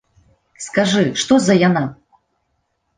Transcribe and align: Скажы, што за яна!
Скажы, 0.67 1.05
што 1.25 1.39
за 1.47 1.59
яна! 1.67 1.87